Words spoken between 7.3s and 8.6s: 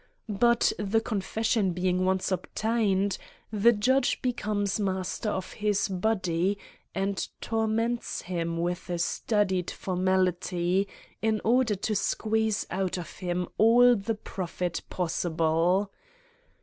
torments him